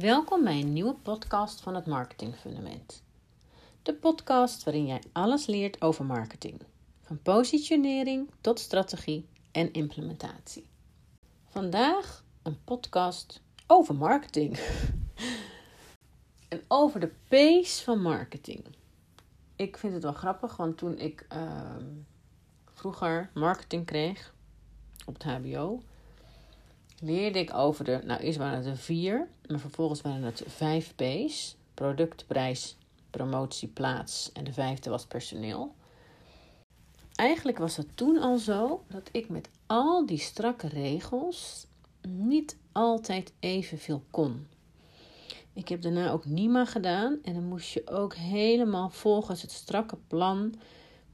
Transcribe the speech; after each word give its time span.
Welkom 0.00 0.44
bij 0.44 0.60
een 0.60 0.72
nieuwe 0.72 0.94
podcast 0.94 1.60
van 1.60 1.74
het 1.74 1.86
Marketing 1.86 2.36
Fundament. 2.36 3.02
De 3.82 3.94
podcast 3.94 4.64
waarin 4.64 4.86
jij 4.86 5.02
alles 5.12 5.46
leert 5.46 5.82
over 5.82 6.04
marketing, 6.04 6.62
van 7.00 7.22
positionering 7.22 8.30
tot 8.40 8.58
strategie 8.58 9.28
en 9.50 9.72
implementatie. 9.72 10.68
Vandaag 11.46 12.24
een 12.42 12.64
podcast 12.64 13.42
over 13.66 13.94
marketing. 13.94 14.58
en 16.48 16.62
over 16.68 17.00
de 17.00 17.12
pace 17.28 17.82
van 17.82 18.02
marketing. 18.02 18.64
Ik 19.56 19.76
vind 19.76 19.92
het 19.92 20.02
wel 20.02 20.12
grappig, 20.12 20.56
want 20.56 20.78
toen 20.78 20.98
ik 20.98 21.26
ehm, 21.28 21.84
vroeger 22.72 23.30
marketing 23.34 23.86
kreeg 23.86 24.34
op 25.06 25.14
het 25.14 25.24
HBO, 25.24 25.82
leerde 27.00 27.38
ik 27.38 27.54
over 27.54 27.84
de, 27.84 28.00
nou 28.04 28.20
eerst 28.20 28.38
waren 28.38 28.56
het 28.58 28.66
er 28.66 28.76
vier, 28.76 29.28
maar 29.46 29.58
vervolgens 29.58 30.00
waren 30.00 30.22
het 30.22 30.42
vijf 30.46 30.94
P's. 30.94 31.56
Product, 31.74 32.26
prijs, 32.26 32.76
promotie, 33.10 33.68
plaats 33.68 34.32
en 34.32 34.44
de 34.44 34.52
vijfde 34.52 34.90
was 34.90 35.06
personeel. 35.06 35.74
Eigenlijk 37.14 37.58
was 37.58 37.76
het 37.76 37.96
toen 37.96 38.18
al 38.18 38.38
zo 38.38 38.84
dat 38.88 39.08
ik 39.12 39.28
met 39.28 39.48
al 39.66 40.06
die 40.06 40.18
strakke 40.18 40.68
regels 40.68 41.66
niet 42.08 42.56
altijd 42.72 43.32
evenveel 43.40 44.02
kon. 44.10 44.46
Ik 45.52 45.68
heb 45.68 45.82
daarna 45.82 46.10
ook 46.10 46.24
NIMA 46.24 46.64
gedaan 46.64 47.18
en 47.22 47.34
dan 47.34 47.44
moest 47.44 47.72
je 47.72 47.86
ook 47.86 48.14
helemaal 48.14 48.90
volgens 48.90 49.42
het 49.42 49.50
strakke 49.50 49.96
plan 50.06 50.54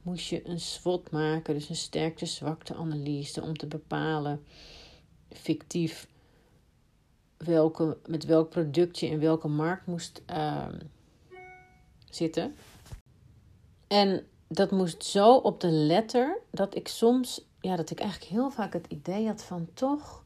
moest 0.01 0.27
je 0.27 0.47
een 0.47 0.59
SWOT 0.59 1.11
maken, 1.11 1.53
dus 1.53 1.69
een 1.69 1.75
sterkte-zwakte 1.75 2.75
analyse 2.75 3.41
om 3.41 3.57
te 3.57 3.67
bepalen 3.67 4.43
fictief 5.29 6.07
welke, 7.37 7.97
met 8.05 8.25
welk 8.25 8.49
product 8.49 8.99
je 8.99 9.07
in 9.07 9.19
welke 9.19 9.47
markt 9.47 9.85
moest 9.85 10.21
ehm, 10.25 10.79
zitten. 12.09 12.55
En 13.87 14.27
dat 14.47 14.71
moest 14.71 15.03
zo 15.03 15.35
op 15.35 15.59
de 15.59 15.71
letter 15.71 16.41
dat 16.51 16.75
ik 16.75 16.87
soms, 16.87 17.45
ja, 17.61 17.75
dat 17.75 17.89
ik 17.89 17.99
eigenlijk 17.99 18.31
heel 18.31 18.51
vaak 18.51 18.73
het 18.73 18.85
idee 18.87 19.27
had 19.27 19.43
van 19.43 19.67
toch 19.73 20.23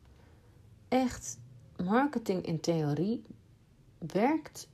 echt 0.87 1.39
marketing 1.83 2.45
in 2.45 2.59
theorie 2.59 3.23
werkt 3.97 4.67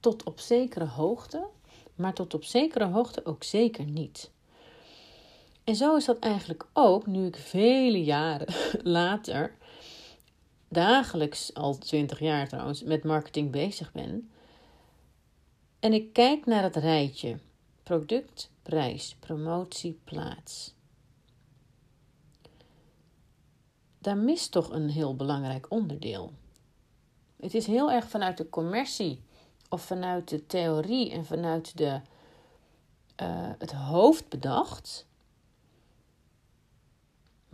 tot 0.00 0.22
op 0.22 0.40
zekere 0.40 0.86
hoogte, 0.86 1.46
maar 1.94 2.14
tot 2.14 2.34
op 2.34 2.44
zekere 2.44 2.86
hoogte 2.86 3.24
ook 3.24 3.44
zeker 3.44 3.84
niet. 3.84 4.30
En 5.64 5.76
zo 5.76 5.96
is 5.96 6.04
dat 6.04 6.18
eigenlijk 6.18 6.66
ook 6.72 7.06
nu 7.06 7.26
ik 7.26 7.36
vele 7.36 8.04
jaren 8.04 8.54
later, 8.98 9.56
dagelijks 10.68 11.54
al 11.54 11.78
twintig 11.78 12.18
jaar 12.18 12.48
trouwens, 12.48 12.82
met 12.82 13.04
marketing 13.04 13.50
bezig 13.50 13.92
ben. 13.92 14.30
En 15.80 15.92
ik 15.92 16.12
kijk 16.12 16.46
naar 16.46 16.62
het 16.62 16.76
rijtje: 16.76 17.38
product, 17.82 18.50
prijs, 18.62 19.16
promotie, 19.20 20.00
plaats. 20.04 20.74
Daar 23.98 24.16
mist 24.16 24.52
toch 24.52 24.70
een 24.70 24.88
heel 24.88 25.16
belangrijk 25.16 25.70
onderdeel. 25.70 26.32
Het 27.40 27.54
is 27.54 27.66
heel 27.66 27.90
erg 27.90 28.08
vanuit 28.08 28.36
de 28.36 28.48
commercie 28.48 29.22
of 29.68 29.82
vanuit 29.82 30.28
de 30.28 30.46
theorie 30.46 31.10
en 31.10 31.24
vanuit 31.24 31.76
de, 31.76 32.00
uh, 33.22 33.50
het 33.58 33.72
hoofd 33.72 34.28
bedacht. 34.28 35.06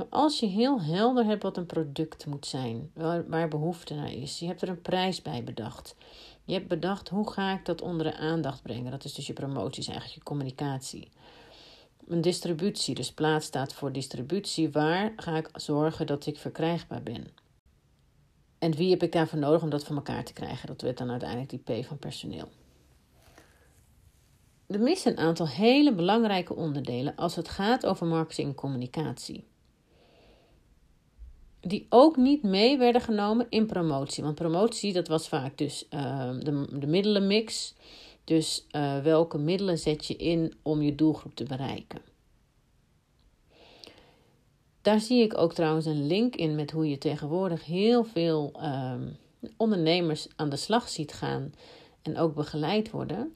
Maar 0.00 0.08
als 0.10 0.40
je 0.40 0.46
heel 0.46 0.82
helder 0.82 1.24
hebt 1.24 1.42
wat 1.42 1.56
een 1.56 1.66
product 1.66 2.26
moet 2.26 2.46
zijn, 2.46 2.90
waar, 2.94 3.28
waar 3.28 3.48
behoefte 3.48 3.94
naar 3.94 4.12
is, 4.12 4.38
je 4.38 4.46
hebt 4.46 4.62
er 4.62 4.68
een 4.68 4.82
prijs 4.82 5.22
bij 5.22 5.44
bedacht. 5.44 5.94
Je 6.44 6.52
hebt 6.52 6.68
bedacht 6.68 7.08
hoe 7.08 7.30
ga 7.30 7.52
ik 7.52 7.64
dat 7.64 7.82
onder 7.82 8.06
de 8.06 8.16
aandacht 8.16 8.62
brengen. 8.62 8.90
Dat 8.90 9.04
is 9.04 9.14
dus 9.14 9.26
je 9.26 9.32
promotie, 9.32 9.80
is 9.80 9.88
eigenlijk 9.88 10.18
je 10.18 10.24
communicatie. 10.24 11.08
Een 12.08 12.20
distributie, 12.20 12.94
dus 12.94 13.12
plaats 13.12 13.46
staat 13.46 13.72
voor 13.72 13.92
distributie. 13.92 14.70
Waar 14.70 15.12
ga 15.16 15.36
ik 15.36 15.48
zorgen 15.52 16.06
dat 16.06 16.26
ik 16.26 16.38
verkrijgbaar 16.38 17.02
ben? 17.02 17.26
En 18.58 18.74
wie 18.74 18.90
heb 18.90 19.02
ik 19.02 19.12
daarvoor 19.12 19.38
nodig 19.38 19.62
om 19.62 19.70
dat 19.70 19.84
voor 19.84 19.96
elkaar 19.96 20.24
te 20.24 20.32
krijgen? 20.32 20.66
Dat 20.66 20.82
werd 20.82 20.98
dan 20.98 21.10
uiteindelijk 21.10 21.50
die 21.50 21.82
P 21.82 21.86
van 21.86 21.98
personeel. 21.98 22.48
Er 24.66 24.80
missen 24.80 25.12
een 25.12 25.24
aantal 25.24 25.48
hele 25.48 25.94
belangrijke 25.94 26.54
onderdelen 26.54 27.16
als 27.16 27.36
het 27.36 27.48
gaat 27.48 27.86
over 27.86 28.06
marketing 28.06 28.48
en 28.48 28.54
communicatie 28.54 29.48
die 31.60 31.86
ook 31.88 32.16
niet 32.16 32.42
mee 32.42 32.78
werden 32.78 33.00
genomen 33.00 33.46
in 33.48 33.66
promotie. 33.66 34.24
Want 34.24 34.34
promotie, 34.34 34.92
dat 34.92 35.08
was 35.08 35.28
vaak 35.28 35.58
dus 35.58 35.86
uh, 35.90 36.30
de, 36.38 36.66
de 36.78 36.86
middelenmix. 36.86 37.74
Dus 38.24 38.66
uh, 38.72 38.98
welke 38.98 39.38
middelen 39.38 39.78
zet 39.78 40.06
je 40.06 40.16
in 40.16 40.54
om 40.62 40.82
je 40.82 40.94
doelgroep 40.94 41.34
te 41.34 41.44
bereiken. 41.44 42.00
Daar 44.82 45.00
zie 45.00 45.22
ik 45.22 45.38
ook 45.38 45.52
trouwens 45.52 45.86
een 45.86 46.06
link 46.06 46.36
in 46.36 46.54
met 46.54 46.70
hoe 46.70 46.88
je 46.88 46.98
tegenwoordig 46.98 47.64
heel 47.64 48.04
veel 48.04 48.52
uh, 48.56 48.92
ondernemers 49.56 50.28
aan 50.36 50.48
de 50.48 50.56
slag 50.56 50.88
ziet 50.88 51.12
gaan 51.12 51.52
en 52.02 52.18
ook 52.18 52.34
begeleid 52.34 52.90
worden. 52.90 53.34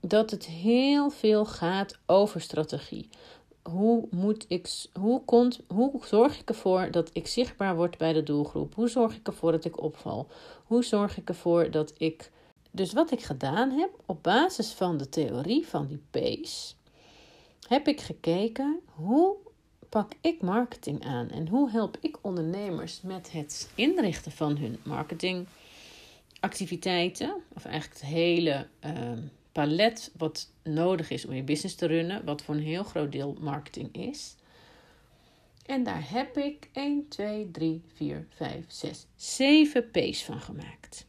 Dat 0.00 0.30
het 0.30 0.46
heel 0.46 1.10
veel 1.10 1.44
gaat 1.44 1.98
over 2.06 2.40
strategie 2.40 3.08
hoe, 3.62 4.06
moet 4.10 4.44
ik, 4.48 4.86
hoe, 5.00 5.24
komt, 5.24 5.60
hoe 5.66 6.00
zorg 6.04 6.40
ik 6.40 6.48
ervoor 6.48 6.90
dat 6.90 7.10
ik 7.12 7.26
zichtbaar 7.26 7.76
word 7.76 7.98
bij 7.98 8.12
de 8.12 8.22
doelgroep? 8.22 8.74
Hoe 8.74 8.88
zorg 8.88 9.16
ik 9.16 9.26
ervoor 9.26 9.52
dat 9.52 9.64
ik 9.64 9.82
opval? 9.82 10.28
Hoe 10.64 10.84
zorg 10.84 11.16
ik 11.16 11.28
ervoor 11.28 11.70
dat 11.70 11.92
ik. 11.96 12.30
Dus 12.70 12.92
wat 12.92 13.10
ik 13.10 13.22
gedaan 13.22 13.70
heb 13.70 13.90
op 14.06 14.22
basis 14.22 14.72
van 14.72 14.96
de 14.96 15.08
theorie 15.08 15.66
van 15.66 15.86
die 15.86 16.02
P's, 16.10 16.76
heb 17.68 17.88
ik 17.88 18.00
gekeken 18.00 18.80
hoe 18.94 19.36
pak 19.88 20.12
ik 20.20 20.42
marketing 20.42 21.04
aan 21.04 21.30
en 21.30 21.48
hoe 21.48 21.70
help 21.70 21.96
ik 22.00 22.18
ondernemers 22.20 23.00
met 23.00 23.32
het 23.32 23.70
inrichten 23.74 24.32
van 24.32 24.56
hun 24.56 24.78
marketingactiviteiten, 24.82 27.34
of 27.54 27.64
eigenlijk 27.64 28.00
het 28.00 28.10
hele. 28.10 28.66
Uh, 28.84 29.12
palet 29.52 30.12
wat 30.16 30.52
nodig 30.62 31.10
is 31.10 31.24
om 31.24 31.32
je 31.32 31.42
business 31.42 31.74
te 31.74 31.86
runnen, 31.86 32.24
wat 32.24 32.42
voor 32.42 32.54
een 32.54 32.62
heel 32.62 32.84
groot 32.84 33.12
deel 33.12 33.36
marketing 33.40 33.94
is. 33.94 34.36
En 35.66 35.84
daar 35.84 36.10
heb 36.10 36.36
ik 36.36 36.68
1, 36.72 37.08
2, 37.08 37.50
3, 37.50 37.82
4, 37.94 38.26
5, 38.30 38.64
6, 38.68 39.06
7 39.16 39.90
P's 39.90 40.24
van 40.24 40.40
gemaakt. 40.40 41.06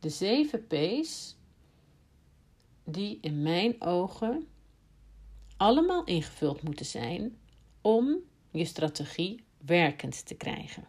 De 0.00 0.08
7 0.08 0.66
P's 0.66 1.36
die 2.84 3.18
in 3.20 3.42
mijn 3.42 3.82
ogen 3.82 4.46
allemaal 5.56 6.04
ingevuld 6.04 6.62
moeten 6.62 6.86
zijn 6.86 7.38
om 7.80 8.16
je 8.50 8.64
strategie 8.64 9.44
werkend 9.66 10.26
te 10.26 10.34
krijgen. 10.34 10.88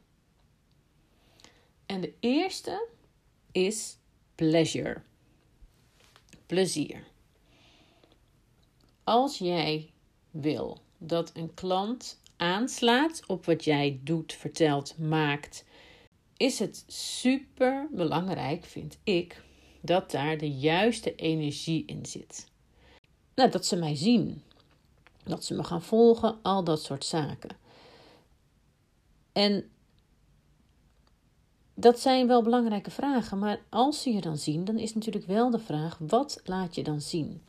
En 1.86 2.02
de 2.02 2.14
eerste 2.20 2.88
is 3.52 3.98
pleasure 4.36 5.02
plezier. 6.46 7.04
Als 9.04 9.38
jij 9.38 9.90
wil 10.32 10.82
dat 10.98 11.32
een 11.34 11.54
klant 11.54 12.20
aanslaat 12.38 13.24
op 13.28 13.46
wat 13.46 13.64
jij 13.64 14.00
doet, 14.04 14.34
vertelt, 14.34 14.98
maakt, 14.98 15.66
is 16.38 16.60
het 16.60 16.84
super 16.88 17.88
belangrijk, 17.92 18.66
vind 18.66 18.98
ik, 19.04 19.44
dat 19.82 20.12
daar 20.12 20.38
de 20.38 20.52
juiste 20.52 21.16
energie 21.16 21.84
in 21.86 22.06
zit. 22.06 22.48
Nou, 23.36 23.52
dat 23.52 23.66
ze 23.66 23.76
mij 23.76 23.96
zien, 23.96 24.44
dat 25.24 25.44
ze 25.44 25.54
me 25.54 25.64
gaan 25.64 25.82
volgen, 25.82 26.38
al 26.42 26.64
dat 26.64 26.84
soort 26.84 27.06
zaken. 27.06 27.58
En 29.32 29.70
dat 31.76 32.00
zijn 32.00 32.28
wel 32.28 32.42
belangrijke 32.42 32.92
vragen, 32.92 33.40
maar 33.40 33.60
als 33.70 34.02
ze 34.02 34.14
je 34.14 34.22
dan 34.22 34.38
zien, 34.38 34.66
dan 34.66 34.78
is 34.78 34.94
natuurlijk 34.94 35.26
wel 35.26 35.50
de 35.50 35.60
vraag: 35.60 35.98
wat 36.00 36.42
laat 36.46 36.76
je 36.76 36.84
dan 36.84 37.02
zien? 37.02 37.42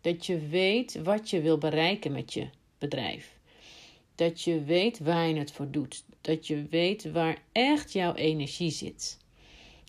Dat 0.00 0.26
je 0.26 0.48
weet 0.48 1.02
wat 1.02 1.30
je 1.30 1.40
wil 1.40 1.58
bereiken 1.58 2.12
met 2.12 2.32
je 2.32 2.48
bedrijf. 2.78 3.36
Dat 4.14 4.42
je 4.42 4.64
weet 4.64 4.98
waar 4.98 5.28
je 5.28 5.34
het 5.34 5.52
voor 5.52 5.70
doet. 5.70 6.04
Dat 6.20 6.46
je 6.46 6.66
weet 6.70 7.12
waar 7.12 7.42
echt 7.52 7.92
jouw 7.92 8.14
energie 8.14 8.70
zit. 8.70 9.18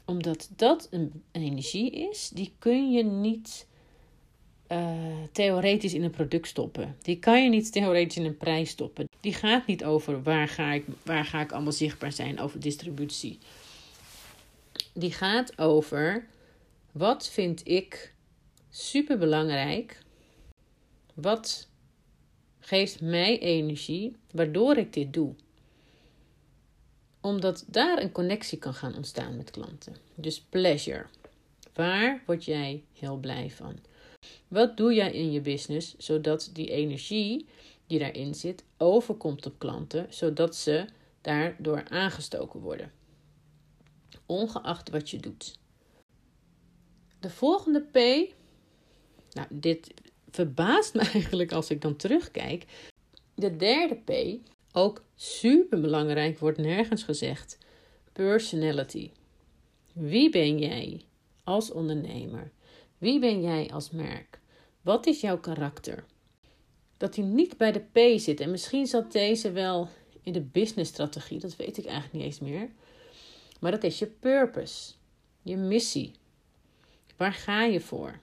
Omdat 0.05 0.49
dat 0.55 0.87
een, 0.91 1.23
energie 1.31 1.91
is, 1.91 2.29
die 2.33 2.51
kun 2.59 2.91
je 2.91 3.03
niet 3.03 3.67
uh, 4.71 4.87
theoretisch 5.31 5.93
in 5.93 6.03
een 6.03 6.11
product 6.11 6.47
stoppen. 6.47 6.97
Die 7.01 7.19
kan 7.19 7.43
je 7.43 7.49
niet 7.49 7.71
theoretisch 7.71 8.17
in 8.17 8.25
een 8.25 8.37
prijs 8.37 8.69
stoppen. 8.69 9.07
Die 9.19 9.33
gaat 9.33 9.65
niet 9.65 9.83
over 9.83 10.23
waar 10.23 10.47
ga 10.47 10.71
ik, 10.71 10.85
waar 11.03 11.25
ga 11.25 11.41
ik 11.41 11.51
allemaal 11.51 11.71
zichtbaar 11.71 12.11
zijn 12.11 12.39
over 12.39 12.59
distributie 12.59 13.39
die 14.99 15.11
gaat 15.11 15.57
over 15.57 16.27
wat 16.91 17.27
vind 17.27 17.67
ik 17.67 18.13
super 18.69 19.17
belangrijk? 19.17 20.01
Wat 21.13 21.67
geeft 22.59 23.01
mij 23.01 23.39
energie 23.39 24.15
waardoor 24.31 24.77
ik 24.77 24.93
dit 24.93 25.13
doe? 25.13 25.35
Omdat 27.21 27.63
daar 27.67 28.01
een 28.01 28.11
connectie 28.11 28.57
kan 28.57 28.73
gaan 28.73 28.95
ontstaan 28.95 29.37
met 29.37 29.51
klanten. 29.51 29.95
Dus 30.15 30.41
pleasure. 30.41 31.05
Waar 31.73 32.23
word 32.25 32.45
jij 32.45 32.83
heel 32.93 33.17
blij 33.17 33.49
van? 33.49 33.79
Wat 34.47 34.77
doe 34.77 34.93
jij 34.93 35.11
in 35.11 35.31
je 35.31 35.41
business 35.41 35.97
zodat 35.97 36.49
die 36.53 36.69
energie 36.69 37.45
die 37.87 37.99
daarin 37.99 38.35
zit 38.35 38.63
overkomt 38.77 39.45
op 39.45 39.59
klanten, 39.59 40.07
zodat 40.09 40.55
ze 40.55 40.85
daardoor 41.21 41.83
aangestoken 41.89 42.59
worden? 42.59 42.91
Ongeacht 44.29 44.89
wat 44.89 45.09
je 45.09 45.17
doet. 45.17 45.59
De 47.19 47.29
volgende 47.29 47.81
P. 47.81 47.95
Nou, 49.31 49.47
dit 49.49 49.93
verbaast 50.29 50.93
me 50.93 50.99
eigenlijk 51.13 51.51
als 51.51 51.69
ik 51.69 51.81
dan 51.81 51.95
terugkijk. 51.95 52.65
De 53.35 53.55
derde 53.55 53.95
P, 53.95 54.39
ook 54.71 55.03
super 55.15 55.81
belangrijk, 55.81 56.39
wordt 56.39 56.57
nergens 56.57 57.03
gezegd. 57.03 57.57
Personality. 58.13 59.11
Wie 59.93 60.29
ben 60.29 60.59
jij 60.59 61.01
als 61.43 61.71
ondernemer? 61.71 62.51
Wie 62.97 63.19
ben 63.19 63.41
jij 63.41 63.69
als 63.69 63.89
merk? 63.89 64.39
Wat 64.81 65.05
is 65.05 65.21
jouw 65.21 65.39
karakter? 65.39 66.05
Dat 66.97 67.15
hij 67.15 67.25
niet 67.25 67.57
bij 67.57 67.71
de 67.71 67.79
P 67.79 68.19
zit. 68.19 68.39
En 68.39 68.51
misschien 68.51 68.87
zat 68.87 69.11
deze 69.11 69.51
wel 69.51 69.89
in 70.21 70.33
de 70.33 70.41
businessstrategie, 70.41 71.39
dat 71.39 71.55
weet 71.55 71.77
ik 71.77 71.85
eigenlijk 71.85 72.13
niet 72.13 72.23
eens 72.23 72.39
meer. 72.39 72.69
Maar 73.59 73.71
dat 73.71 73.83
is 73.83 73.99
je 73.99 74.07
purpose, 74.07 74.93
je 75.41 75.57
missie. 75.57 76.15
Waar 77.17 77.33
ga 77.33 77.63
je 77.63 77.79
voor? 77.79 78.19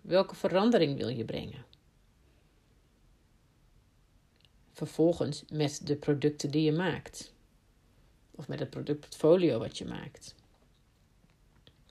Welke 0.00 0.34
verandering 0.34 0.96
wil 0.98 1.08
je 1.08 1.24
brengen? 1.24 1.64
Vervolgens 4.72 5.44
met 5.48 5.86
de 5.86 5.96
producten 5.96 6.50
die 6.50 6.62
je 6.62 6.72
maakt. 6.72 7.32
Of 8.30 8.48
met 8.48 8.58
het 8.58 8.70
productportfolio 8.70 9.58
wat 9.58 9.78
je 9.78 9.84
maakt. 9.84 10.34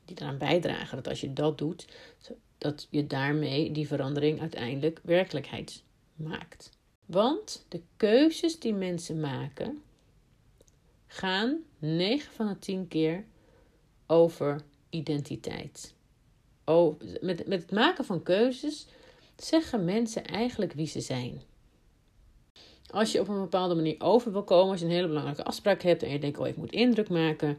Die 0.06 0.18
eraan 0.20 0.38
bijdragen 0.38 0.96
dat 0.96 1.08
als 1.08 1.22
je 1.22 1.34
dat 1.34 1.58
doet, 1.58 1.88
dat 2.58 2.88
je 2.90 3.08
daarmee 3.08 3.72
die 3.72 3.88
verandering 3.88 4.42
uiteindelijk 4.42 5.00
werkelijkheid 5.04 5.84
maakt. 6.16 6.70
Want 7.06 7.66
de 7.68 7.82
keuzes 7.98 8.60
die 8.60 8.74
mensen 8.74 9.20
maken, 9.20 9.84
gaan 11.08 11.58
9 11.80 12.34
van 12.34 12.48
de 12.48 12.60
10 12.60 12.88
keer 12.88 13.26
over 14.08 14.62
identiteit. 14.90 15.94
Oh, 16.66 17.00
met, 17.22 17.48
met 17.48 17.62
het 17.62 17.72
maken 17.72 18.06
van 18.06 18.24
keuzes 18.24 18.88
zeggen 19.36 19.86
mensen 19.86 20.26
eigenlijk 20.26 20.74
wie 20.74 20.88
ze 20.88 21.02
zijn. 21.02 21.42
Als 22.90 23.12
je 23.12 23.20
op 23.20 23.28
een 23.28 23.40
bepaalde 23.40 23.76
manier 23.76 23.96
over 24.00 24.32
wil 24.32 24.44
komen, 24.44 24.72
als 24.72 24.80
je 24.80 24.86
een 24.86 24.92
hele 24.92 25.08
belangrijke 25.08 25.44
afspraak 25.44 25.82
hebt 25.82 26.04
en 26.04 26.10
je 26.10 26.20
denkt, 26.20 26.38
oh 26.38 26.48
ik 26.48 26.58
moet 26.58 26.72
indruk 26.72 27.10
maken, 27.10 27.58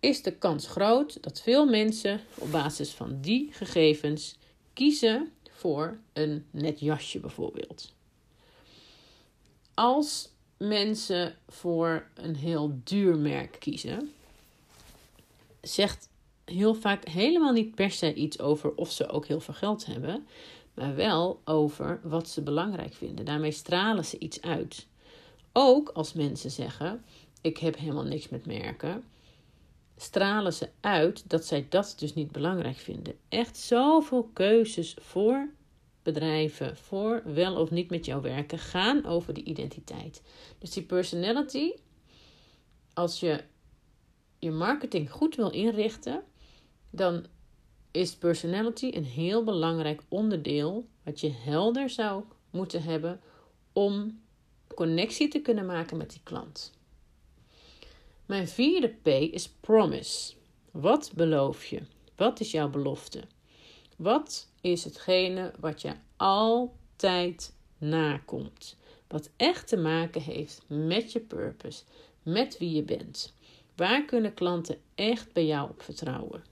is 0.00 0.22
de 0.22 0.32
kans 0.32 0.66
groot 0.66 1.22
dat 1.22 1.40
veel 1.40 1.66
mensen 1.66 2.20
op 2.34 2.50
basis 2.50 2.90
van 2.90 3.20
die 3.20 3.52
gegevens 3.52 4.36
kiezen 4.72 5.32
voor 5.50 5.98
een 6.12 6.46
net 6.50 6.80
jasje 6.80 7.20
bijvoorbeeld. 7.20 7.94
Als 9.74 10.30
mensen 10.56 11.34
voor 11.48 12.06
een 12.14 12.36
heel 12.36 12.80
duur 12.84 13.18
merk 13.18 13.56
kiezen, 13.58 14.12
zegt 15.60 16.08
heel 16.44 16.74
vaak 16.74 17.08
helemaal 17.08 17.52
niet 17.52 17.74
per 17.74 17.90
se 17.90 18.14
iets 18.14 18.40
over 18.40 18.74
of 18.74 18.90
ze 18.90 19.08
ook 19.08 19.26
heel 19.26 19.40
veel 19.40 19.54
geld 19.54 19.86
hebben, 19.86 20.26
maar 20.74 20.94
wel 20.94 21.40
over 21.44 22.00
wat 22.02 22.28
ze 22.28 22.42
belangrijk 22.42 22.94
vinden. 22.94 23.24
Daarmee 23.24 23.50
stralen 23.50 24.04
ze 24.04 24.18
iets 24.18 24.40
uit. 24.40 24.86
Ook 25.52 25.88
als 25.88 26.12
mensen 26.12 26.50
zeggen: 26.50 27.04
Ik 27.40 27.58
heb 27.58 27.78
helemaal 27.78 28.04
niks 28.04 28.28
met 28.28 28.46
merken, 28.46 29.04
stralen 29.96 30.52
ze 30.52 30.68
uit 30.80 31.30
dat 31.30 31.44
zij 31.44 31.66
dat 31.68 31.94
dus 31.98 32.14
niet 32.14 32.30
belangrijk 32.30 32.76
vinden. 32.76 33.14
Echt 33.28 33.56
zoveel 33.56 34.30
keuzes 34.32 34.96
voor 35.00 35.48
bedrijven, 36.06 36.76
voor 36.76 37.22
wel 37.24 37.56
of 37.56 37.70
niet 37.70 37.90
met 37.90 38.04
jou 38.04 38.22
werken, 38.22 38.58
gaan 38.58 39.04
over 39.04 39.34
die 39.34 39.44
identiteit. 39.44 40.22
Dus 40.58 40.70
die 40.70 40.82
personality, 40.82 41.72
als 42.94 43.20
je 43.20 43.44
je 44.38 44.50
marketing 44.50 45.10
goed 45.10 45.36
wil 45.36 45.50
inrichten, 45.50 46.22
dan 46.90 47.26
is 47.90 48.14
personality 48.14 48.90
een 48.94 49.04
heel 49.04 49.44
belangrijk 49.44 50.02
onderdeel 50.08 50.88
wat 51.02 51.20
je 51.20 51.32
helder 51.32 51.90
zou 51.90 52.24
moeten 52.50 52.82
hebben 52.82 53.20
om 53.72 54.20
connectie 54.74 55.28
te 55.28 55.40
kunnen 55.40 55.66
maken 55.66 55.96
met 55.96 56.10
die 56.10 56.20
klant. 56.22 56.72
Mijn 58.26 58.48
vierde 58.48 58.88
P 58.88 59.06
is 59.06 59.48
promise. 59.48 60.34
Wat 60.70 61.12
beloof 61.14 61.64
je? 61.64 61.82
Wat 62.16 62.40
is 62.40 62.50
jouw 62.50 62.68
belofte? 62.70 63.22
Wat 63.96 64.48
is 64.72 64.84
hetgene 64.84 65.52
wat 65.60 65.82
je 65.82 65.92
altijd 66.16 67.52
nakomt? 67.78 68.76
Wat 69.08 69.30
echt 69.36 69.68
te 69.68 69.76
maken 69.76 70.22
heeft 70.22 70.62
met 70.66 71.12
je 71.12 71.20
purpose, 71.20 71.82
met 72.22 72.58
wie 72.58 72.74
je 72.74 72.82
bent. 72.82 73.34
Waar 73.76 74.04
kunnen 74.04 74.34
klanten 74.34 74.78
echt 74.94 75.32
bij 75.32 75.46
jou 75.46 75.70
op 75.70 75.82
vertrouwen? 75.82 76.44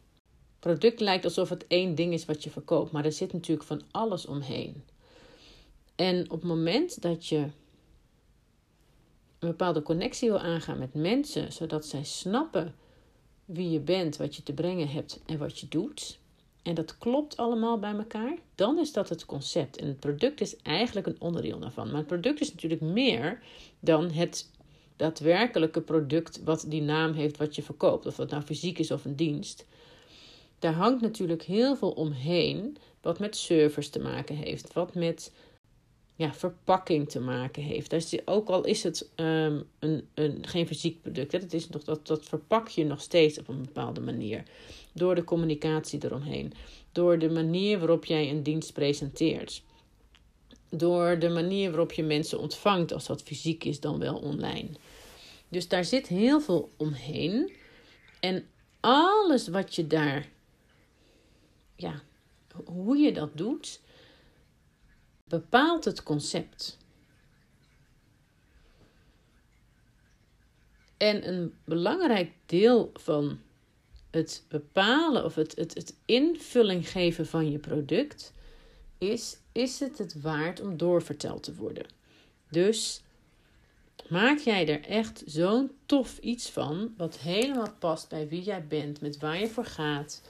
product 0.65 1.01
lijkt 1.01 1.25
alsof 1.25 1.49
het 1.49 1.67
één 1.67 1.95
ding 1.95 2.13
is 2.13 2.25
wat 2.25 2.45
je 2.45 2.51
verkoopt, 2.51 2.93
maar 2.93 3.05
er 3.05 3.13
zit 3.13 3.33
natuurlijk 3.33 3.67
van 3.67 3.83
alles 3.91 4.27
omheen. 4.27 4.85
En 5.95 6.25
op 6.25 6.41
het 6.41 6.49
moment 6.49 7.03
dat 7.03 7.27
je 7.27 7.39
een 9.39 9.49
bepaalde 9.49 9.83
connectie 9.83 10.29
wil 10.29 10.39
aangaan 10.39 10.79
met 10.79 10.95
mensen, 10.95 11.53
zodat 11.53 11.87
zij 11.87 12.05
snappen 12.05 12.75
wie 13.45 13.71
je 13.71 13.81
bent, 13.81 14.17
wat 14.17 14.37
je 14.37 14.43
te 14.43 14.53
brengen 14.53 14.89
hebt 14.89 15.21
en 15.27 15.39
wat 15.39 15.59
je 15.59 15.69
doet, 15.69 16.19
en 16.65 16.75
dat 16.75 16.99
klopt 16.99 17.37
allemaal 17.37 17.79
bij 17.79 17.95
elkaar, 17.95 18.39
dan 18.55 18.79
is 18.79 18.93
dat 18.93 19.09
het 19.09 19.27
concept. 19.27 19.77
En 19.77 19.87
het 19.87 20.01
product 20.01 20.41
is 20.41 20.57
eigenlijk 20.57 21.07
een 21.07 21.21
onderdeel 21.21 21.59
daarvan. 21.59 21.87
Maar 21.87 21.97
het 21.97 22.07
product 22.07 22.41
is 22.41 22.53
natuurlijk 22.53 22.81
meer 22.81 23.43
dan 23.81 24.11
het 24.11 24.51
daadwerkelijke 24.97 25.81
product 25.81 26.43
wat 26.45 26.65
die 26.69 26.83
naam 26.83 27.13
heeft 27.13 27.37
wat 27.37 27.55
je 27.55 27.63
verkoopt. 27.63 28.07
Of 28.07 28.15
dat 28.15 28.31
nou 28.31 28.43
fysiek 28.43 28.79
is 28.79 28.91
of 28.91 29.05
een 29.05 29.17
dienst 29.17 29.65
daar 30.65 30.73
hangt 30.73 31.01
natuurlijk 31.01 31.43
heel 31.43 31.77
veel 31.77 31.91
omheen, 31.91 32.77
wat 33.01 33.19
met 33.19 33.37
servers 33.37 33.89
te 33.89 33.99
maken 33.99 34.37
heeft, 34.37 34.73
wat 34.73 34.95
met 34.95 35.33
ja, 36.17 36.35
verpakking 36.35 37.09
te 37.09 37.21
maken 37.21 37.63
heeft. 37.63 37.91
Dus 37.91 38.27
ook 38.27 38.49
al 38.49 38.65
is 38.65 38.83
het 38.83 39.09
um, 39.17 39.65
een, 39.79 40.09
een, 40.15 40.47
geen 40.47 40.67
fysiek 40.67 41.03
product, 41.03 41.33
hè, 41.33 41.39
dat, 41.39 41.53
is 41.53 41.69
nog, 41.69 41.85
dat, 41.85 42.07
dat 42.07 42.25
verpak 42.25 42.69
je 42.69 42.85
nog 42.85 43.01
steeds 43.01 43.39
op 43.39 43.49
een 43.49 43.63
bepaalde 43.63 44.01
manier. 44.01 44.43
Door 44.93 45.15
de 45.15 45.25
communicatie 45.25 46.05
eromheen, 46.05 46.53
door 46.93 47.19
de 47.19 47.31
manier 47.31 47.79
waarop 47.79 48.05
jij 48.05 48.31
een 48.31 48.43
dienst 48.43 48.73
presenteert. 48.73 49.63
Door 50.69 51.19
de 51.19 51.29
manier 51.29 51.71
waarop 51.71 51.93
je 51.93 52.03
mensen 52.03 52.39
ontvangt, 52.39 52.93
als 52.93 53.07
dat 53.07 53.23
fysiek 53.23 53.65
is 53.65 53.81
dan 53.81 53.99
wel 53.99 54.17
online. 54.17 54.69
Dus 55.49 55.69
daar 55.69 55.85
zit 55.85 56.07
heel 56.07 56.41
veel 56.41 56.71
omheen. 56.77 57.53
En 58.21 58.47
alles 58.81 59.49
wat 59.49 59.75
je 59.75 59.87
daar 59.87 60.29
ja, 61.77 62.03
hoe 62.65 62.97
je 62.97 63.13
dat 63.13 63.31
doet, 63.37 63.81
bepaalt 65.25 65.85
het 65.85 66.03
concept. 66.03 66.79
En 70.97 71.29
een 71.29 71.55
belangrijk 71.65 72.33
deel 72.47 72.91
van 72.95 73.41
het 74.11 74.45
bepalen 74.49 75.25
of 75.25 75.35
het, 75.35 75.57
het, 75.57 75.75
het 75.75 75.95
invulling 76.05 76.89
geven 76.89 77.27
van 77.27 77.51
je 77.51 77.59
product 77.59 78.33
is: 78.99 79.37
is 79.53 79.81
het 79.81 79.99
het 79.99 80.21
waard 80.21 80.61
om 80.61 80.77
doorverteld 80.77 81.43
te 81.43 81.55
worden? 81.55 81.87
Dus 82.51 83.03
maak 84.09 84.39
jij 84.39 84.69
er 84.69 84.85
echt 84.85 85.23
zo'n 85.27 85.71
tof 85.87 86.19
iets 86.19 86.51
van, 86.51 86.95
wat 86.97 87.19
helemaal 87.19 87.73
past 87.79 88.09
bij 88.09 88.29
wie 88.29 88.43
jij 88.43 88.67
bent, 88.67 89.01
met 89.01 89.19
waar 89.19 89.39
je 89.39 89.49
voor 89.49 89.65
gaat, 89.65 90.23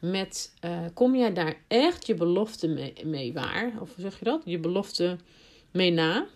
met, 0.00 0.54
uh, 0.64 0.84
kom 0.94 1.16
jij 1.16 1.32
daar 1.32 1.56
echt 1.68 2.06
je 2.06 2.14
belofte 2.14 2.68
mee, 2.68 2.94
mee 3.04 3.32
waar? 3.32 3.72
Of 3.80 3.94
hoe 3.94 4.04
zeg 4.04 4.18
je 4.18 4.24
dat? 4.24 4.42
Je 4.44 4.58
belofte 4.58 5.18
mee 5.70 5.90
na. 5.90 6.26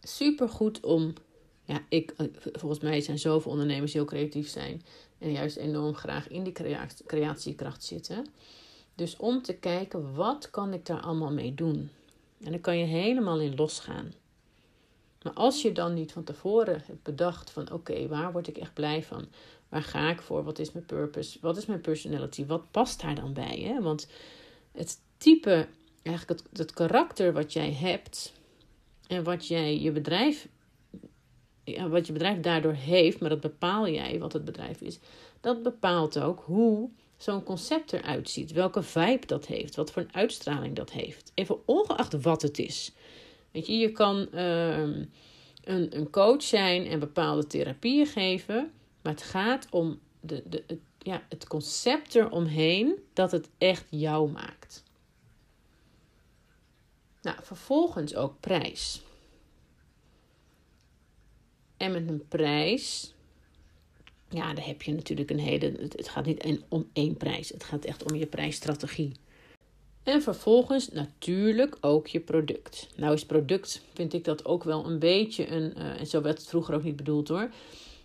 Super 0.00 0.48
goed 0.48 0.80
om, 0.80 1.12
ja, 1.64 1.84
ik, 1.88 2.14
eh, 2.16 2.26
volgens 2.52 2.80
mij 2.80 3.00
zijn 3.00 3.18
zoveel 3.18 3.50
ondernemers 3.50 3.92
die 3.92 4.00
heel 4.00 4.10
creatief 4.10 4.48
zijn 4.48 4.82
en 5.18 5.32
juist 5.32 5.56
enorm 5.56 5.94
graag 5.94 6.28
in 6.28 6.42
die 6.42 6.52
creatiekracht 7.06 7.84
zitten. 7.84 8.26
Dus 8.94 9.16
om 9.16 9.42
te 9.42 9.54
kijken, 9.54 10.14
wat 10.14 10.50
kan 10.50 10.72
ik 10.72 10.86
daar 10.86 11.00
allemaal 11.00 11.32
mee 11.32 11.54
doen? 11.54 11.90
En 12.44 12.50
dan 12.50 12.60
kan 12.60 12.78
je 12.78 12.84
helemaal 12.84 13.40
in 13.40 13.54
losgaan. 13.54 14.12
Maar 15.22 15.32
als 15.32 15.62
je 15.62 15.72
dan 15.72 15.94
niet 15.94 16.12
van 16.12 16.24
tevoren 16.24 16.82
hebt 16.86 17.02
bedacht 17.02 17.50
van 17.50 17.72
oké, 17.72 18.06
waar 18.08 18.32
word 18.32 18.48
ik 18.48 18.56
echt 18.56 18.74
blij 18.74 19.02
van? 19.02 19.26
Waar 19.68 19.82
ga 19.82 20.10
ik 20.10 20.20
voor? 20.20 20.44
Wat 20.44 20.58
is 20.58 20.72
mijn 20.72 20.86
purpose? 20.86 21.38
Wat 21.40 21.56
is 21.56 21.66
mijn 21.66 21.80
personality? 21.80 22.46
Wat 22.46 22.70
past 22.70 23.00
daar 23.00 23.14
dan 23.14 23.32
bij? 23.32 23.58
Hè? 23.58 23.82
Want 23.82 24.08
het 24.72 25.00
type, 25.16 25.66
eigenlijk 26.02 26.40
het, 26.40 26.58
het 26.58 26.72
karakter 26.72 27.32
wat 27.32 27.52
jij 27.52 27.72
hebt, 27.72 28.32
en 29.12 29.22
wat 29.22 29.46
jij 29.46 29.80
je 29.80 29.92
bedrijf, 29.92 30.48
wat 31.88 32.06
je 32.06 32.12
bedrijf 32.12 32.40
daardoor 32.40 32.72
heeft, 32.72 33.20
maar 33.20 33.30
dat 33.30 33.40
bepaal 33.40 33.88
jij 33.88 34.18
wat 34.18 34.32
het 34.32 34.44
bedrijf 34.44 34.80
is, 34.80 34.98
dat 35.40 35.62
bepaalt 35.62 36.18
ook 36.18 36.42
hoe 36.46 36.90
zo'n 37.16 37.42
concept 37.42 37.92
eruit 37.92 38.30
ziet, 38.30 38.52
welke 38.52 38.82
vibe 38.82 39.26
dat 39.26 39.46
heeft, 39.46 39.74
wat 39.74 39.90
voor 39.90 40.02
een 40.02 40.14
uitstraling 40.14 40.76
dat 40.76 40.90
heeft. 40.90 41.32
Even 41.34 41.66
ongeacht 41.66 42.22
wat 42.22 42.42
het 42.42 42.58
is. 42.58 42.92
Weet 43.52 43.66
je, 43.66 43.78
je 43.78 43.92
kan 43.92 44.32
ehm, 44.32 45.04
een, 45.64 45.96
een 45.96 46.10
coach 46.10 46.42
zijn 46.42 46.86
en 46.86 46.98
bepaalde 46.98 47.46
therapieën 47.46 48.06
geven, 48.06 48.72
maar 49.02 49.12
het 49.12 49.22
gaat 49.22 49.66
om 49.70 50.00
de, 50.20 50.42
de, 50.46 50.64
het, 50.66 50.80
ja, 50.98 51.22
het 51.28 51.46
concept 51.46 52.14
eromheen 52.14 52.98
dat 53.12 53.32
het 53.32 53.48
echt 53.58 53.86
jou 53.90 54.30
maakt. 54.30 54.82
Nou, 57.22 57.36
vervolgens 57.42 58.14
ook 58.14 58.40
prijs. 58.40 59.02
En 61.76 61.92
met 61.92 62.08
een 62.08 62.28
prijs, 62.28 63.14
ja, 64.28 64.54
daar 64.54 64.66
heb 64.66 64.82
je 64.82 64.92
natuurlijk 64.92 65.30
een 65.30 65.38
hele. 65.38 65.74
Het 65.78 66.08
gaat 66.08 66.24
niet 66.24 66.62
om 66.68 66.90
één 66.92 67.16
prijs, 67.16 67.48
het 67.48 67.64
gaat 67.64 67.84
echt 67.84 68.10
om 68.10 68.16
je 68.16 68.26
prijsstrategie. 68.26 69.12
En 70.02 70.22
vervolgens 70.22 70.88
natuurlijk 70.88 71.76
ook 71.80 72.06
je 72.06 72.20
product. 72.20 72.88
Nou 72.96 73.14
is 73.14 73.26
product, 73.26 73.82
vind 73.92 74.12
ik 74.12 74.24
dat 74.24 74.44
ook 74.44 74.64
wel 74.64 74.86
een 74.86 74.98
beetje 74.98 75.48
een, 75.48 75.74
uh, 75.78 76.00
en 76.00 76.06
zo 76.06 76.20
werd 76.20 76.38
het 76.38 76.48
vroeger 76.48 76.74
ook 76.74 76.82
niet 76.82 76.96
bedoeld 76.96 77.28
hoor, 77.28 77.50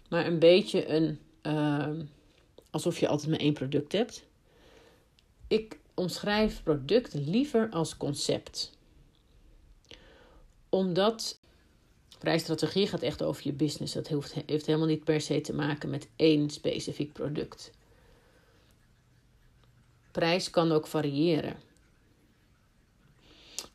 maar 0.10 0.26
een 0.26 0.40
beetje 0.40 0.88
een, 0.90 1.20
uh, 1.44 1.88
alsof 2.70 3.00
je 3.00 3.08
altijd 3.08 3.30
maar 3.30 3.40
één 3.40 3.54
product 3.54 3.92
hebt. 3.92 4.24
Ik 5.48 5.80
omschrijf 5.94 6.64
product 6.64 7.14
liever 7.14 7.70
als 7.70 7.98
concept. 7.98 8.78
Omdat 10.70 11.40
prijsstrategie 12.20 12.88
gaat 12.88 13.02
echt 13.02 13.24
over 13.24 13.42
je 13.46 13.54
business. 13.54 13.94
Dat 13.94 14.08
heeft 14.46 14.66
helemaal 14.66 14.88
niet 14.88 15.04
per 15.04 15.22
se 15.22 15.42
te 15.42 15.54
maken 15.54 15.90
met 15.90 16.08
één 16.16 16.50
specifiek 16.50 17.14
product. 17.14 17.72
Prijs 20.12 20.50
kan 20.50 20.72
ook 20.72 20.88
variëren. 20.88 21.67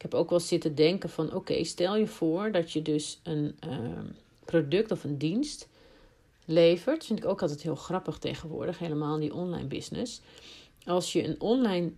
Ik 0.02 0.10
heb 0.10 0.20
ook 0.20 0.30
wel 0.30 0.40
zitten 0.40 0.74
denken 0.74 1.10
van 1.10 1.34
oké, 1.34 1.64
stel 1.64 1.96
je 1.96 2.06
voor 2.06 2.52
dat 2.52 2.72
je 2.72 2.82
dus 2.82 3.20
een 3.22 3.56
uh, 3.66 3.98
product 4.44 4.90
of 4.90 5.04
een 5.04 5.18
dienst 5.18 5.68
levert. 6.44 7.06
Vind 7.06 7.18
ik 7.18 7.24
ook 7.24 7.42
altijd 7.42 7.62
heel 7.62 7.74
grappig 7.74 8.18
tegenwoordig, 8.18 8.78
helemaal 8.78 9.14
in 9.14 9.20
die 9.20 9.34
online 9.34 9.66
business. 9.66 10.20
Als 10.84 11.12
je 11.12 11.24
een 11.24 11.40
online 11.40 11.92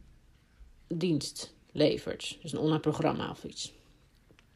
dienst 0.87 1.55
levert, 1.73 2.39
dus 2.43 2.53
een 2.53 2.59
online 2.59 2.81
programma 2.81 3.31
of 3.31 3.45
iets. 3.45 3.73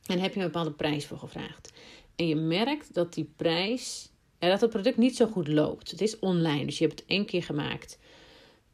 En 0.06 0.18
heb 0.18 0.34
je 0.34 0.40
een 0.40 0.46
bepaalde 0.46 0.72
prijs 0.72 1.06
voor 1.06 1.18
gevraagd. 1.18 1.72
En 2.16 2.28
je 2.28 2.36
merkt 2.36 2.94
dat 2.94 3.14
die 3.14 3.30
prijs, 3.36 4.10
en 4.38 4.50
dat 4.50 4.60
het 4.60 4.70
product 4.70 4.96
niet 4.96 5.16
zo 5.16 5.26
goed 5.26 5.48
loopt. 5.48 5.90
Het 5.90 6.00
is 6.00 6.18
online, 6.18 6.64
dus 6.64 6.78
je 6.78 6.86
hebt 6.86 7.00
het 7.00 7.08
één 7.08 7.24
keer 7.24 7.42
gemaakt. 7.42 7.98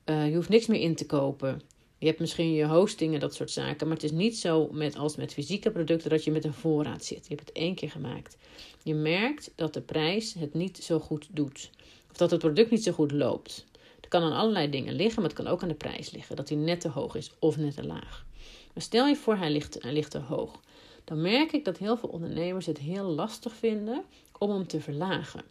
Uh, 0.05 0.29
je 0.29 0.35
hoeft 0.35 0.49
niks 0.49 0.67
meer 0.67 0.81
in 0.81 0.95
te 0.95 1.07
kopen. 1.07 1.61
Je 1.99 2.07
hebt 2.07 2.21
misschien 2.21 2.53
je 2.53 2.67
hosting 2.67 3.15
en 3.15 3.21
dat 3.21 3.35
soort 3.35 3.51
zaken. 3.51 3.87
Maar 3.87 3.97
het 3.97 4.05
is 4.05 4.11
niet 4.11 4.39
zo 4.39 4.69
met, 4.73 4.97
als 4.97 5.17
met 5.17 5.33
fysieke 5.33 5.71
producten 5.71 6.11
dat 6.11 6.25
je 6.25 6.31
met 6.31 6.45
een 6.45 6.55
voorraad 6.55 7.05
zit. 7.05 7.27
Je 7.29 7.35
hebt 7.35 7.49
het 7.49 7.57
één 7.57 7.75
keer 7.75 7.91
gemaakt. 7.91 8.37
Je 8.83 8.95
merkt 8.95 9.51
dat 9.55 9.75
de 9.75 9.81
prijs 9.81 10.35
het 10.39 10.55
niet 10.55 10.79
zo 10.79 11.01
goed 11.01 11.27
doet. 11.31 11.71
Of 12.11 12.17
dat 12.17 12.31
het 12.31 12.41
product 12.41 12.71
niet 12.71 12.83
zo 12.83 12.93
goed 12.93 13.13
loopt. 13.13 13.65
Het 13.97 14.09
kan 14.09 14.23
aan 14.23 14.33
allerlei 14.33 14.71
dingen 14.71 14.95
liggen, 14.95 15.23
maar 15.23 15.31
het 15.31 15.43
kan 15.43 15.53
ook 15.53 15.63
aan 15.63 15.69
de 15.69 15.75
prijs 15.75 16.11
liggen. 16.11 16.37
Dat 16.37 16.49
hij 16.49 16.59
net 16.59 16.81
te 16.81 16.89
hoog 16.89 17.15
is 17.15 17.31
of 17.39 17.57
net 17.57 17.75
te 17.75 17.87
laag. 17.87 18.25
Maar 18.75 18.83
stel 18.83 19.07
je 19.07 19.17
voor, 19.17 19.37
hij 19.37 19.51
ligt, 19.51 19.83
hij 19.83 19.93
ligt 19.93 20.11
te 20.11 20.19
hoog. 20.19 20.61
Dan 21.05 21.21
merk 21.21 21.53
ik 21.53 21.65
dat 21.65 21.79
heel 21.79 21.97
veel 21.97 22.09
ondernemers 22.09 22.67
het 22.67 22.79
heel 22.79 23.05
lastig 23.05 23.55
vinden 23.55 24.05
om 24.39 24.51
hem 24.51 24.67
te 24.67 24.81
verlagen. 24.81 25.43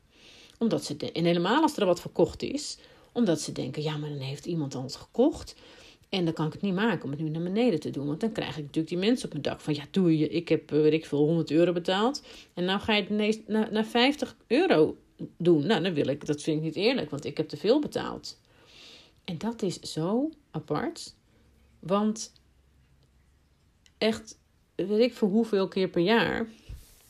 Omdat 0.59 0.83
ze, 0.83 1.12
en 1.13 1.25
helemaal 1.25 1.62
als 1.62 1.77
er 1.77 1.85
wat 1.85 2.01
verkocht 2.01 2.41
is, 2.43 2.77
omdat 3.12 3.41
ze 3.41 3.51
denken, 3.51 3.83
ja, 3.83 3.97
maar 3.97 4.09
dan 4.09 4.19
heeft 4.19 4.45
iemand 4.45 4.75
al 4.75 4.89
gekocht. 4.89 5.55
En 6.13 6.25
dan 6.25 6.34
kan 6.34 6.46
ik 6.46 6.53
het 6.53 6.62
niet 6.62 6.74
maken 6.74 7.03
om 7.03 7.12
het 7.12 7.20
nu 7.20 7.29
naar 7.29 7.43
beneden 7.43 7.79
te 7.79 7.89
doen. 7.89 8.08
Want 8.08 8.20
dan 8.20 8.32
krijg 8.32 8.50
ik 8.50 8.63
natuurlijk 8.63 8.88
die 8.88 8.98
mensen 8.98 9.25
op 9.25 9.32
mijn 9.32 9.43
dak 9.43 9.62
van 9.62 9.74
ja, 9.74 9.84
doe 9.91 10.17
je. 10.17 10.29
Ik 10.29 10.50
heb, 10.50 10.72
eh, 10.72 10.82
weet 10.82 10.93
ik 10.93 11.05
veel, 11.05 11.20
100 11.20 11.51
euro 11.51 11.72
betaald. 11.72 12.24
En 12.53 12.65
nou 12.65 12.79
ga 12.79 12.93
je 12.93 13.01
het 13.01 13.10
ineens 13.10 13.39
naar, 13.48 13.72
naar 13.72 13.86
50 13.86 14.36
euro 14.48 14.98
doen. 15.38 15.65
Nou, 15.65 15.84
dan 15.84 15.93
wil 15.93 16.08
ik, 16.08 16.25
dat 16.25 16.41
vind 16.41 16.58
ik 16.58 16.63
niet 16.63 16.75
eerlijk, 16.75 17.10
want 17.10 17.25
ik 17.25 17.38
heb 17.38 17.48
te 17.48 17.58
veel 17.58 17.79
betaald. 17.79 18.39
En 19.24 19.38
dat 19.38 19.62
is 19.62 19.79
zo 19.79 20.29
apart. 20.51 21.15
Want 21.79 22.34
echt, 23.98 24.39
weet 24.75 25.00
ik 25.00 25.13
voor 25.13 25.29
hoeveel 25.29 25.67
keer 25.67 25.89
per 25.89 26.01
jaar 26.01 26.48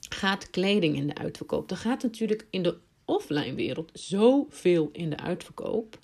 gaat 0.09 0.49
kleding 0.49 0.95
in 0.95 1.07
de 1.07 1.15
uitverkoop. 1.15 1.71
Er 1.71 1.77
gaat 1.77 2.03
natuurlijk 2.03 2.47
in 2.49 2.63
de 2.63 2.77
offline 3.05 3.55
wereld 3.55 3.89
zoveel 3.93 4.89
in 4.91 5.09
de 5.09 5.17
uitverkoop. 5.17 5.99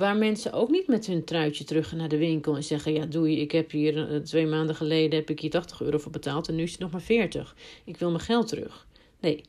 Waar 0.00 0.16
mensen 0.16 0.52
ook 0.52 0.70
niet 0.70 0.86
met 0.86 1.06
hun 1.06 1.24
truitje 1.24 1.64
terug 1.64 1.92
naar 1.92 2.08
de 2.08 2.16
winkel 2.16 2.56
en 2.56 2.64
zeggen: 2.64 2.92
Ja, 2.92 3.06
doei, 3.06 3.40
ik 3.40 3.52
heb 3.52 3.70
hier 3.70 4.12
eh, 4.12 4.20
twee 4.20 4.46
maanden 4.46 4.76
geleden 4.76 5.18
heb 5.18 5.30
ik 5.30 5.40
hier 5.40 5.50
80 5.50 5.82
euro 5.82 5.98
voor 5.98 6.12
betaald 6.12 6.48
en 6.48 6.54
nu 6.54 6.62
is 6.62 6.70
het 6.70 6.80
nog 6.80 6.90
maar 6.90 7.02
40. 7.02 7.56
Ik 7.84 7.96
wil 7.96 8.10
mijn 8.10 8.22
geld 8.22 8.48
terug. 8.48 8.86
Nee, 9.20 9.44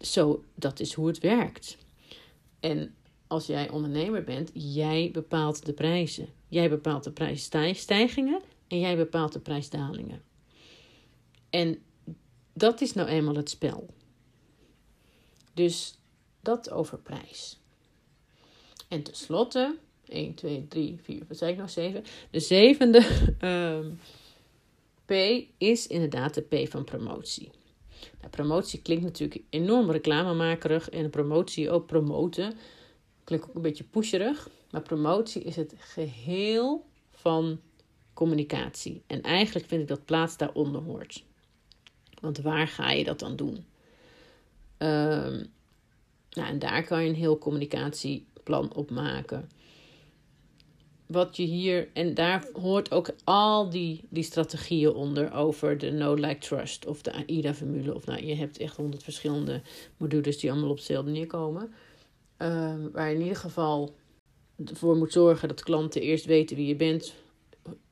zo, 0.00 0.44
dat 0.54 0.80
is 0.80 0.92
hoe 0.92 1.06
het 1.06 1.18
werkt. 1.18 1.78
En 2.60 2.94
als 3.26 3.46
jij 3.46 3.70
ondernemer 3.70 4.24
bent, 4.24 4.50
jij 4.54 5.10
bepaalt 5.12 5.66
de 5.66 5.72
prijzen. 5.72 6.28
Jij 6.48 6.68
bepaalt 6.68 7.04
de 7.04 7.12
prijsstijgingen 7.12 8.40
en 8.68 8.78
jij 8.78 8.96
bepaalt 8.96 9.32
de 9.32 9.40
prijsdalingen. 9.40 10.22
En 11.50 11.82
dat 12.52 12.80
is 12.80 12.92
nou 12.92 13.08
eenmaal 13.08 13.36
het 13.36 13.50
spel. 13.50 13.94
Dus 15.54 15.98
dat 16.40 16.70
over 16.70 16.98
prijs. 16.98 17.61
En 18.92 19.02
tenslotte, 19.02 19.78
1, 20.08 20.34
2, 20.34 20.68
3, 20.68 20.98
4, 21.02 21.22
wat 21.28 21.36
zei 21.36 21.52
ik 21.52 21.58
nog? 21.58 21.70
7. 21.70 22.04
De 22.30 22.40
zevende 22.40 23.06
um, 23.40 23.98
P 25.06 25.12
is 25.58 25.86
inderdaad 25.86 26.34
de 26.34 26.40
P 26.40 26.70
van 26.70 26.84
promotie. 26.84 27.50
Nou, 28.18 28.30
promotie 28.30 28.82
klinkt 28.82 29.04
natuurlijk 29.04 29.42
enorm 29.50 29.90
reclamemakerig 29.90 30.90
en 30.90 31.10
promotie 31.10 31.70
ook 31.70 31.86
promoten 31.86 32.54
klinkt 33.24 33.48
ook 33.48 33.54
een 33.54 33.62
beetje 33.62 33.84
pusherig. 33.84 34.48
Maar 34.70 34.82
promotie 34.82 35.42
is 35.42 35.56
het 35.56 35.74
geheel 35.78 36.86
van 37.10 37.60
communicatie. 38.14 39.02
En 39.06 39.22
eigenlijk 39.22 39.66
vind 39.66 39.82
ik 39.82 39.88
dat 39.88 40.04
plaats 40.04 40.36
daaronder 40.36 40.82
hoort. 40.82 41.24
Want 42.20 42.38
waar 42.38 42.68
ga 42.68 42.90
je 42.90 43.04
dat 43.04 43.18
dan 43.18 43.36
doen? 43.36 43.64
Um, 44.78 45.50
nou, 46.30 46.48
en 46.48 46.58
daar 46.58 46.84
kan 46.84 47.02
je 47.02 47.08
een 47.08 47.14
heel 47.14 47.38
communicatie 47.38 48.26
plan 48.42 48.74
opmaken. 48.74 49.48
Wat 51.06 51.36
je 51.36 51.42
hier, 51.42 51.88
en 51.92 52.14
daar 52.14 52.46
hoort 52.52 52.90
ook 52.90 53.10
al 53.24 53.70
die, 53.70 54.04
die 54.08 54.22
strategieën 54.22 54.92
onder 54.92 55.32
over 55.32 55.78
de 55.78 55.90
No 55.90 56.14
Like 56.14 56.38
Trust 56.38 56.86
of 56.86 57.02
de 57.02 57.12
AIDA-formule. 57.12 57.94
Of 57.94 58.06
nou, 58.06 58.26
je 58.26 58.34
hebt 58.34 58.58
echt 58.58 58.76
honderd 58.76 59.02
verschillende 59.02 59.62
modules 59.96 60.38
die 60.38 60.50
allemaal 60.50 60.70
op 60.70 60.76
hetzelfde 60.76 61.10
neerkomen. 61.10 61.72
Uh, 62.38 62.74
waar 62.92 63.08
je 63.08 63.14
in 63.14 63.20
ieder 63.20 63.36
geval 63.36 63.94
ervoor 64.64 64.96
moet 64.96 65.12
zorgen 65.12 65.48
dat 65.48 65.62
klanten 65.62 66.00
eerst 66.00 66.24
weten 66.24 66.56
wie 66.56 66.66
je 66.66 66.76
bent, 66.76 67.14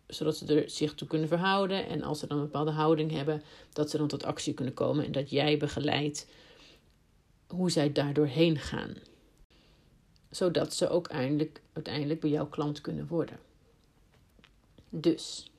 zodat 0.06 0.36
ze 0.36 0.54
er 0.54 0.70
zich 0.70 0.94
toe 0.94 1.08
kunnen 1.08 1.28
verhouden. 1.28 1.86
En 1.86 2.02
als 2.02 2.18
ze 2.18 2.26
dan 2.26 2.38
een 2.38 2.44
bepaalde 2.44 2.70
houding 2.70 3.10
hebben, 3.10 3.42
dat 3.72 3.90
ze 3.90 3.96
dan 3.96 4.08
tot 4.08 4.24
actie 4.24 4.54
kunnen 4.54 4.74
komen 4.74 5.04
en 5.04 5.12
dat 5.12 5.30
jij 5.30 5.56
begeleidt 5.56 6.26
hoe 7.46 7.70
zij 7.70 7.92
daar 7.92 8.12
doorheen 8.12 8.58
gaan 8.58 8.94
zodat 10.30 10.74
ze 10.74 10.88
ook 10.88 11.06
eindelijk, 11.06 11.60
uiteindelijk 11.72 12.20
bij 12.20 12.30
jouw 12.30 12.48
klant 12.48 12.80
kunnen 12.80 13.06
worden. 13.06 13.38
Dus, 14.88 15.50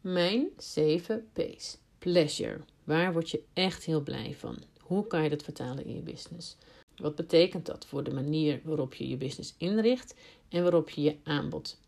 mijn 0.00 0.48
7 0.58 1.28
P's. 1.32 1.78
Pleasure. 1.98 2.60
Waar 2.84 3.12
word 3.12 3.30
je 3.30 3.42
echt 3.52 3.84
heel 3.84 4.00
blij 4.00 4.34
van? 4.34 4.56
Hoe 4.80 5.06
kan 5.06 5.22
je 5.22 5.28
dat 5.28 5.42
vertalen 5.42 5.84
in 5.84 5.94
je 5.94 6.02
business? 6.02 6.56
Wat 6.96 7.14
betekent 7.14 7.66
dat 7.66 7.86
voor 7.86 8.04
de 8.04 8.14
manier 8.14 8.60
waarop 8.64 8.94
je 8.94 9.08
je 9.08 9.16
business 9.16 9.54
inricht 9.56 10.14
en 10.48 10.62
waarop 10.62 10.90
je 10.90 11.02
je 11.02 11.16
aanbod 11.22 11.78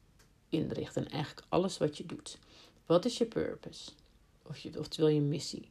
inricht 0.48 0.96
en 0.96 1.08
eigenlijk 1.08 1.46
alles 1.48 1.78
wat 1.78 1.96
je 1.96 2.06
doet? 2.06 2.38
Wat 2.86 3.04
is 3.04 3.18
je 3.18 3.26
purpose? 3.26 3.90
Of 4.42 4.58
je, 4.58 4.78
oftewel 4.78 5.10
je 5.10 5.20
missie? 5.20 5.68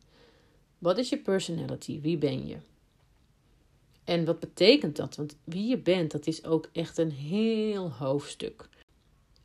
Wat 0.78 0.98
is 0.98 1.10
je 1.10 1.18
personality? 1.18 2.02
Wie 2.02 2.18
ben 2.18 2.48
je? 2.48 2.58
En 4.06 4.26
wat 4.26 4.40
betekent 4.40 4.96
dat? 4.96 5.16
Want 5.16 5.36
wie 5.44 5.68
je 5.68 5.78
bent, 5.78 6.12
dat 6.12 6.28
is 6.28 6.44
ook 6.44 6.70
echt 6.72 6.98
een 6.98 7.12
heel 7.12 7.92
hoofdstuk. 7.92 8.70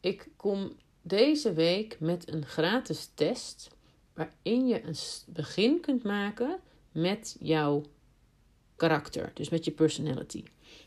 Ik 0.01 0.29
kom 0.37 0.73
deze 1.03 1.53
week 1.53 1.97
met 2.01 2.33
een 2.33 2.47
gratis 2.47 3.11
test 3.15 3.71
waarin 4.15 4.67
je 4.67 4.85
een 4.85 4.97
begin 5.27 5.81
kunt 5.81 6.03
maken 6.03 6.59
met 6.93 7.37
jouw 7.41 7.83
karakter, 8.77 9.31
dus 9.35 9.49
met 9.49 9.65
je 9.65 9.71
personality. 9.71 10.45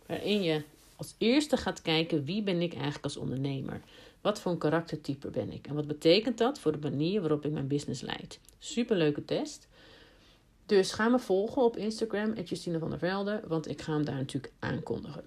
Waarin 0.08 0.44
je 0.44 0.64
als 0.96 1.16
eerste 1.18 1.58
gaat 1.58 1.82
kijken 1.82 2.26
wie 2.26 2.44
ben 2.44 2.62
ik 2.62 2.74
eigenlijk 2.74 3.04
als 3.04 3.18
ondernemer? 3.18 3.82
Wat 4.22 4.42
voor 4.42 4.52
een 4.52 4.58
karaktertype 4.58 5.30
ben 5.30 5.52
ik? 5.52 5.68
En 5.68 5.76
wat 5.76 5.88
betekent 5.88 6.38
dat 6.38 6.60
voor 6.60 6.72
de 6.72 6.90
manier 6.90 7.22
waarop 7.22 7.46
ik 7.46 7.52
mijn 7.52 7.68
business 7.68 8.02
leid? 8.02 8.40
Superleuke 8.60 9.26
test. 9.26 9.68
Dus 10.66 10.92
ga 10.92 11.08
me 11.08 11.20
volgen 11.20 11.62
op 11.62 11.78
Instagram, 11.78 12.34
Justine 12.34 12.80
van 12.80 12.90
der 12.90 13.00
Velde, 13.00 13.42
want 13.48 13.70
ik 13.70 13.82
ga 13.82 13.94
hem 13.94 14.06
daar 14.06 14.16
natuurlijk 14.16 14.54
aankondigen. 14.60 15.24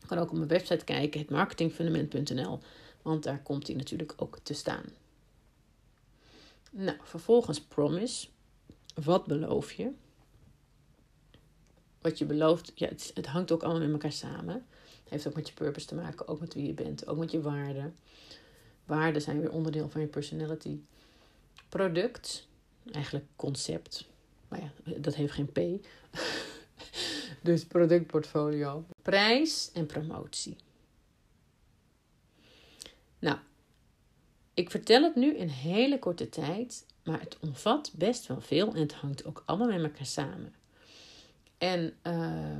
Je 0.00 0.06
kan 0.06 0.18
ook 0.18 0.30
op 0.30 0.36
mijn 0.36 0.48
website 0.48 0.84
kijken, 0.84 1.20
het 1.20 1.30
marketingfundament.nl, 1.30 2.58
want 3.02 3.22
daar 3.22 3.42
komt 3.42 3.66
hij 3.66 3.76
natuurlijk 3.76 4.12
ook 4.16 4.38
te 4.42 4.54
staan. 4.54 4.84
Nou, 6.70 6.96
vervolgens 7.02 7.60
promise. 7.60 8.28
Wat 8.94 9.26
beloof 9.26 9.72
je? 9.72 9.90
Wat 12.00 12.18
je 12.18 12.24
belooft, 12.24 12.72
ja, 12.74 12.88
het, 12.88 13.10
het 13.14 13.26
hangt 13.26 13.52
ook 13.52 13.62
allemaal 13.62 13.82
met 13.82 13.92
elkaar 13.92 14.12
samen. 14.12 14.66
Heeft 15.08 15.26
ook 15.26 15.34
met 15.34 15.48
je 15.48 15.54
purpose 15.54 15.86
te 15.86 15.94
maken, 15.94 16.28
ook 16.28 16.40
met 16.40 16.54
wie 16.54 16.66
je 16.66 16.74
bent, 16.74 17.06
ook 17.06 17.18
met 17.18 17.30
je 17.30 17.40
waarden. 17.40 17.96
Waarden 18.84 19.22
zijn 19.22 19.40
weer 19.40 19.52
onderdeel 19.52 19.88
van 19.88 20.00
je 20.00 20.06
personality. 20.06 20.78
Product, 21.68 22.48
eigenlijk 22.92 23.26
concept. 23.36 24.08
Maar 24.50 24.60
ja, 24.60 24.94
dat 24.96 25.14
heeft 25.14 25.32
geen 25.32 25.52
P. 25.52 25.86
dus 27.42 27.64
productportfolio. 27.64 28.84
Prijs 29.02 29.70
en 29.72 29.86
promotie. 29.86 30.56
Nou, 33.18 33.38
ik 34.54 34.70
vertel 34.70 35.02
het 35.02 35.14
nu 35.14 35.36
in 35.36 35.48
hele 35.48 35.98
korte 35.98 36.28
tijd, 36.28 36.86
maar 37.04 37.20
het 37.20 37.38
omvat 37.40 37.92
best 37.94 38.26
wel 38.26 38.40
veel 38.40 38.74
en 38.74 38.80
het 38.80 38.92
hangt 38.92 39.24
ook 39.24 39.42
allemaal 39.46 39.68
met 39.68 39.82
elkaar 39.82 40.06
samen. 40.06 40.54
En 41.58 41.94
uh, 42.02 42.56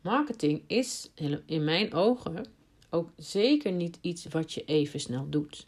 marketing 0.00 0.62
is 0.66 1.10
in 1.46 1.64
mijn 1.64 1.92
ogen 1.94 2.46
ook 2.90 3.10
zeker 3.16 3.72
niet 3.72 3.98
iets 4.00 4.26
wat 4.26 4.52
je 4.52 4.64
even 4.64 5.00
snel 5.00 5.28
doet. 5.28 5.66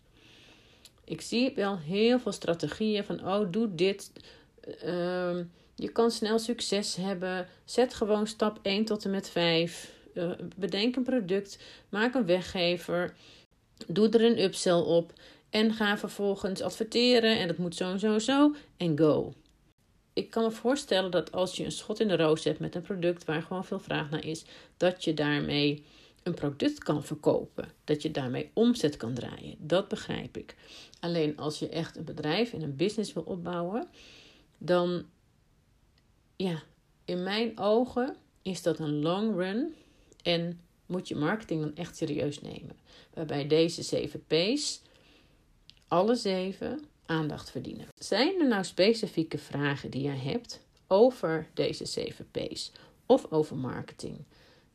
Ik 1.10 1.20
zie 1.20 1.52
wel 1.54 1.78
heel 1.78 2.18
veel 2.18 2.32
strategieën 2.32 3.04
van, 3.04 3.26
oh, 3.26 3.52
doe 3.52 3.74
dit. 3.74 4.12
Uh, 4.84 5.38
je 5.74 5.88
kan 5.92 6.10
snel 6.10 6.38
succes 6.38 6.96
hebben. 6.96 7.46
Zet 7.64 7.94
gewoon 7.94 8.26
stap 8.26 8.58
1 8.62 8.84
tot 8.84 9.04
en 9.04 9.10
met 9.10 9.30
5. 9.30 9.92
Uh, 10.14 10.30
bedenk 10.56 10.96
een 10.96 11.02
product. 11.02 11.58
Maak 11.88 12.14
een 12.14 12.26
weggever. 12.26 13.14
Doe 13.86 14.08
er 14.08 14.24
een 14.24 14.42
upsell 14.42 14.80
op. 14.80 15.12
En 15.50 15.72
ga 15.72 15.98
vervolgens 15.98 16.62
adverteren. 16.62 17.38
En 17.38 17.46
dat 17.46 17.58
moet 17.58 17.76
zo 17.76 17.90
en 17.90 17.98
zo 17.98 18.12
en 18.12 18.20
zo. 18.20 18.54
En 18.76 18.98
go. 18.98 19.32
Ik 20.12 20.30
kan 20.30 20.42
me 20.42 20.50
voorstellen 20.50 21.10
dat 21.10 21.32
als 21.32 21.56
je 21.56 21.64
een 21.64 21.72
schot 21.72 22.00
in 22.00 22.08
de 22.08 22.16
roos 22.16 22.44
hebt 22.44 22.60
met 22.60 22.74
een 22.74 22.82
product 22.82 23.24
waar 23.24 23.42
gewoon 23.42 23.64
veel 23.64 23.80
vraag 23.80 24.10
naar 24.10 24.24
is, 24.24 24.44
dat 24.76 25.04
je 25.04 25.14
daarmee 25.14 25.84
een 26.22 26.34
product 26.34 26.78
kan 26.78 27.04
verkopen. 27.04 27.72
Dat 27.84 28.02
je 28.02 28.10
daarmee 28.10 28.50
omzet 28.52 28.96
kan 28.96 29.14
draaien. 29.14 29.56
Dat 29.58 29.88
begrijp 29.88 30.36
ik. 30.36 30.56
Alleen 31.00 31.36
als 31.36 31.58
je 31.58 31.68
echt 31.68 31.96
een 31.96 32.04
bedrijf 32.04 32.52
en 32.52 32.62
een 32.62 32.76
business 32.76 33.12
wil 33.12 33.22
opbouwen, 33.22 33.88
dan 34.58 35.04
ja, 36.36 36.62
in 37.04 37.22
mijn 37.22 37.58
ogen 37.58 38.16
is 38.42 38.62
dat 38.62 38.78
een 38.78 39.02
long 39.02 39.34
run 39.36 39.74
en 40.22 40.60
moet 40.86 41.08
je 41.08 41.16
marketing 41.16 41.60
dan 41.60 41.74
echt 41.74 41.96
serieus 41.96 42.40
nemen. 42.40 42.78
Waarbij 43.14 43.46
deze 43.46 43.82
zeven 43.82 44.24
P's, 44.26 44.82
alle 45.88 46.14
zeven, 46.14 46.84
aandacht 47.06 47.50
verdienen. 47.50 47.86
Zijn 47.98 48.40
er 48.40 48.48
nou 48.48 48.64
specifieke 48.64 49.38
vragen 49.38 49.90
die 49.90 50.02
jij 50.02 50.18
hebt 50.18 50.60
over 50.86 51.48
deze 51.54 51.84
zeven 51.84 52.30
P's 52.30 52.72
of 53.06 53.30
over 53.30 53.56
marketing? 53.56 54.24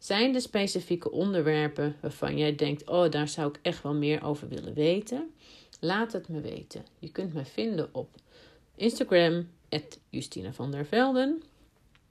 Zijn 0.06 0.36
er 0.36 0.42
specifieke 0.42 1.12
onderwerpen 1.12 1.96
waarvan 2.02 2.38
jij 2.38 2.56
denkt: 2.56 2.90
oh, 2.90 3.12
daar 3.12 3.28
zou 3.28 3.50
ik 3.50 3.60
echt 3.62 3.84
wel 3.84 3.94
meer 3.94 4.24
over 4.24 4.48
willen 4.48 4.74
weten? 4.74 5.34
Laat 5.80 6.12
het 6.12 6.30
me 6.30 6.42
weten. 6.42 6.86
Je 7.00 7.12
kunt 7.12 7.34
me 7.34 7.46
vinden 7.46 7.90
op 7.92 8.10
Instagram, 8.76 9.50
Justina 10.10 10.54
van 10.54 10.72
der 10.72 10.86
Velden, 10.86 11.44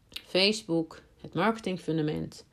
Facebook, 0.09 1.03
het 1.21 1.35
Marketing 1.35 1.81
Fundament. 1.81 2.45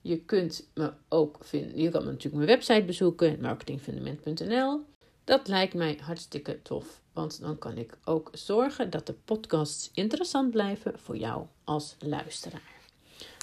Je 0.00 0.20
kunt 0.20 0.68
me 0.74 0.92
ook 1.08 1.38
vinden, 1.40 1.80
je 1.80 1.90
kan 1.90 2.04
natuurlijk 2.04 2.34
mijn 2.34 2.46
website 2.46 2.84
bezoeken, 2.84 3.40
marketingfundament.nl. 3.40 4.80
Dat 5.24 5.48
lijkt 5.48 5.74
mij 5.74 5.98
hartstikke 6.02 6.62
tof, 6.62 7.00
want 7.12 7.40
dan 7.40 7.58
kan 7.58 7.76
ik 7.76 7.98
ook 8.04 8.30
zorgen 8.32 8.90
dat 8.90 9.06
de 9.06 9.14
podcasts 9.24 9.90
interessant 9.94 10.50
blijven 10.50 10.98
voor 10.98 11.16
jou 11.16 11.46
als 11.64 11.96
luisteraar. 11.98 12.77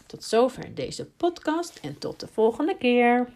Tot 0.05 0.23
zover 0.23 0.75
deze 0.75 1.05
podcast 1.05 1.79
en 1.81 1.97
tot 1.97 2.19
de 2.19 2.27
volgende 2.27 2.77
keer. 2.77 3.27